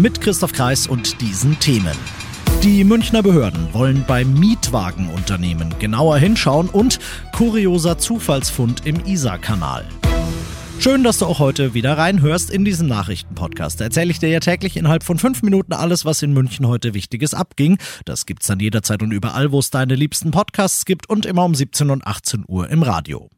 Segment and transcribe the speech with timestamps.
[0.00, 1.96] Mit Christoph Kreis und diesen Themen.
[2.62, 7.00] Die Münchner Behörden wollen beim Mietwagenunternehmen genauer hinschauen und
[7.32, 9.84] kurioser Zufallsfund im Isar-Kanal.
[10.80, 13.80] Schön, dass du auch heute wieder reinhörst in diesen Nachrichtenpodcast.
[13.80, 16.94] Da erzähle ich dir ja täglich innerhalb von fünf Minuten alles, was in München heute
[16.94, 17.78] Wichtiges abging.
[18.04, 21.56] Das gibt's dann jederzeit und überall, wo es deine liebsten Podcasts gibt und immer um
[21.56, 23.28] 17 und 18 Uhr im Radio.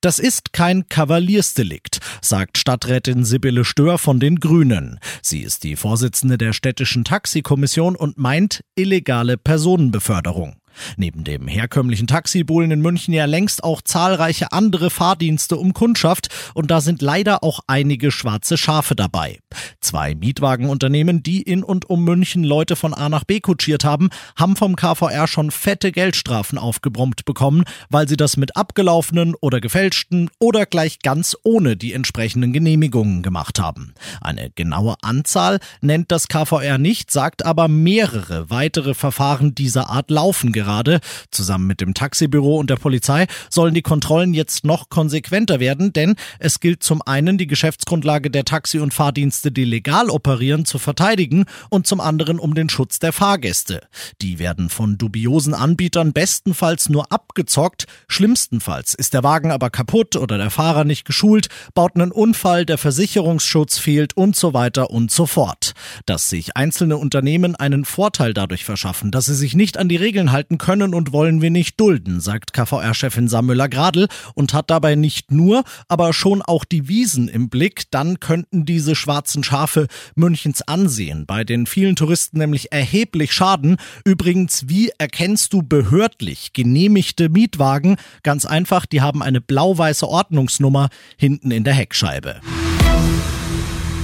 [0.00, 4.98] Das ist kein Kavaliersdelikt, sagt Stadträtin Sibylle Stör von den Grünen.
[5.20, 10.56] Sie ist die Vorsitzende der städtischen Taxikommission und meint illegale Personenbeförderung.
[10.96, 16.70] Neben dem herkömmlichen Taxibullen in München ja längst auch zahlreiche andere Fahrdienste um Kundschaft und
[16.70, 19.38] da sind leider auch einige schwarze Schafe dabei.
[19.80, 24.56] Zwei Mietwagenunternehmen, die in und um München Leute von A nach B kutschiert haben, haben
[24.56, 30.66] vom KVR schon fette Geldstrafen aufgebrummt bekommen, weil sie das mit abgelaufenen oder gefälschten oder
[30.66, 33.94] gleich ganz ohne die entsprechenden Genehmigungen gemacht haben.
[34.20, 40.52] Eine genaue Anzahl nennt das KVR nicht, sagt aber mehrere weitere Verfahren dieser Art laufen
[40.52, 40.98] gerade gerade.
[41.30, 46.16] Zusammen mit dem Taxibüro und der Polizei sollen die Kontrollen jetzt noch konsequenter werden, denn
[46.40, 51.44] es gilt zum einen die Geschäftsgrundlage der Taxi- und Fahrdienste, die legal operieren, zu verteidigen
[51.70, 53.80] und zum anderen um den Schutz der Fahrgäste.
[54.20, 60.36] Die werden von dubiosen Anbietern bestenfalls nur abgezockt, schlimmstenfalls ist der Wagen aber kaputt oder
[60.36, 65.26] der Fahrer nicht geschult, baut einen Unfall, der Versicherungsschutz fehlt und so weiter und so
[65.26, 65.74] fort.
[66.06, 70.32] Dass sich einzelne Unternehmen einen Vorteil dadurch verschaffen, dass sie sich nicht an die Regeln
[70.32, 74.94] halten, Verhalten können und wollen wir nicht dulden, sagt KVR-Chefin Samüller Gradl und hat dabei
[74.94, 77.84] nicht nur, aber schon auch die Wiesen im Blick.
[77.90, 83.76] Dann könnten diese schwarzen Schafe Münchens Ansehen bei den vielen Touristen nämlich erheblich schaden.
[84.04, 87.96] Übrigens, wie erkennst du behördlich genehmigte Mietwagen?
[88.22, 92.40] Ganz einfach, die haben eine blau-weiße Ordnungsnummer hinten in der Heckscheibe.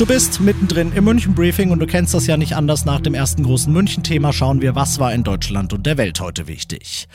[0.00, 2.86] Du bist mittendrin im München Briefing und du kennst das ja nicht anders.
[2.86, 6.48] Nach dem ersten großen München-Thema schauen wir, was war in Deutschland und der Welt heute
[6.48, 7.06] wichtig.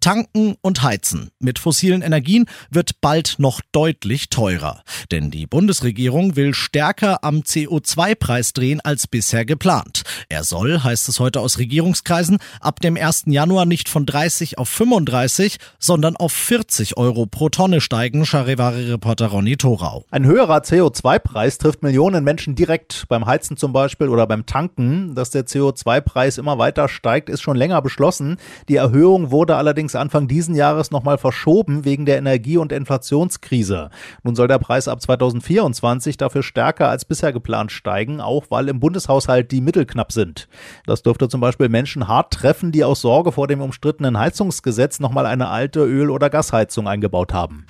[0.00, 4.82] Tanken und Heizen mit fossilen Energien wird bald noch deutlich teurer.
[5.10, 10.02] Denn die Bundesregierung will stärker am CO2-Preis drehen als bisher geplant.
[10.28, 13.24] Er soll, heißt es heute aus Regierungskreisen, ab dem 1.
[13.26, 19.56] Januar nicht von 30 auf 35, sondern auf 40 Euro pro Tonne steigen, Charivari-Reporter Ronny
[19.56, 20.04] Thorau.
[20.10, 25.14] Ein höherer CO2-Preis trifft Millionen Menschen direkt beim Heizen zum Beispiel oder beim Tanken.
[25.14, 28.38] Dass der CO2-Preis immer weiter steigt, ist schon länger beschlossen.
[28.68, 33.90] Die Erhöhung wurde allerdings allerdings Anfang diesen Jahres nochmal verschoben wegen der Energie- und Inflationskrise.
[34.22, 38.80] Nun soll der Preis ab 2024 dafür stärker als bisher geplant steigen, auch weil im
[38.80, 40.48] Bundeshaushalt die Mittel knapp sind.
[40.86, 45.26] Das dürfte zum Beispiel Menschen hart treffen, die aus Sorge vor dem umstrittenen Heizungsgesetz nochmal
[45.26, 47.66] eine alte Öl- oder Gasheizung eingebaut haben.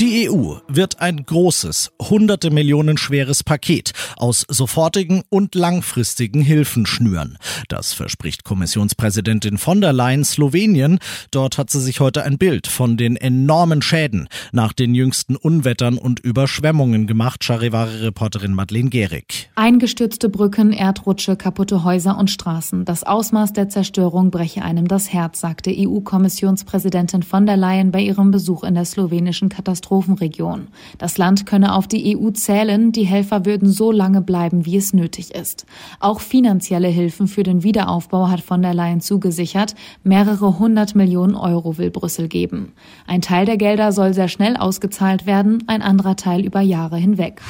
[0.00, 7.38] Die EU wird ein großes, hunderte Millionen schweres Paket aus sofortigen und langfristigen Hilfen schnüren.
[7.68, 10.98] Das verspricht Kommissionspräsidentin von der Leyen Slowenien.
[11.30, 15.96] Dort hat sie sich heute ein Bild von den enormen Schäden nach den jüngsten Unwettern
[15.96, 17.44] und Überschwemmungen gemacht.
[17.44, 19.48] Charivari-Reporterin Madeleine Gehrig.
[19.54, 22.84] Eingestürzte Brücken, Erdrutsche, kaputte Häuser und Straßen.
[22.84, 28.32] Das Ausmaß der Zerstörung breche einem das Herz, sagte EU-Kommissionspräsidentin von der Leyen bei ihrem
[28.32, 30.68] Besuch in der slowenischen Katastrophe Katastrophenregion.
[30.98, 34.92] Das Land könne auf die EU zählen, die Helfer würden so lange bleiben, wie es
[34.92, 35.66] nötig ist.
[36.00, 39.74] Auch finanzielle Hilfen für den Wiederaufbau hat von der Leyen zugesichert.
[40.02, 42.72] Mehrere hundert Millionen Euro will Brüssel geben.
[43.06, 47.42] Ein Teil der Gelder soll sehr schnell ausgezahlt werden, ein anderer Teil über Jahre hinweg.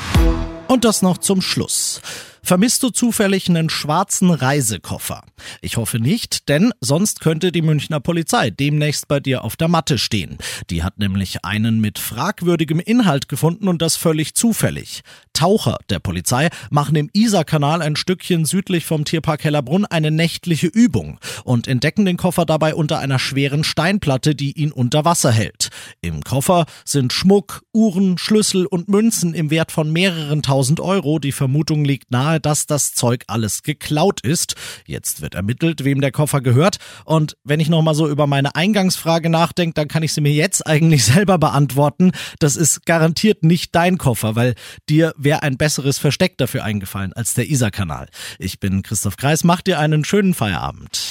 [0.67, 2.01] Und das noch zum Schluss.
[2.47, 5.23] Vermisst du zufällig einen schwarzen Reisekoffer?
[5.63, 9.97] Ich hoffe nicht, denn sonst könnte die Münchner Polizei demnächst bei dir auf der Matte
[9.97, 10.37] stehen.
[10.69, 15.01] Die hat nämlich einen mit fragwürdigem Inhalt gefunden und das völlig zufällig.
[15.33, 21.19] Taucher der Polizei machen im Isarkanal ein Stückchen südlich vom Tierpark Hellerbrunn eine nächtliche Übung
[21.45, 25.71] und entdecken den Koffer dabei unter einer schweren Steinplatte, die ihn unter Wasser hält.
[26.03, 31.19] Im Koffer sind Schmuck, Uhren, Schlüssel und Münzen im Wert von mehreren tausend Euro.
[31.19, 34.55] Die Vermutung liegt nahe, nahe, dass das Zeug alles geklaut ist.
[34.87, 36.79] Jetzt wird ermittelt, wem der Koffer gehört.
[37.05, 40.67] Und wenn ich nochmal so über meine Eingangsfrage nachdenke, dann kann ich sie mir jetzt
[40.67, 42.13] eigentlich selber beantworten.
[42.39, 44.55] Das ist garantiert nicht dein Koffer, weil
[44.89, 48.09] dir wäre ein besseres Versteck dafür eingefallen als der Isar-Kanal.
[48.39, 51.11] Ich bin Christoph Kreis, mach dir einen schönen Feierabend.